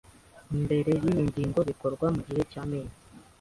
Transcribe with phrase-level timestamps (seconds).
[0.63, 2.97] mbere cy iyi ngingo bikorwa mu gihe cy amezi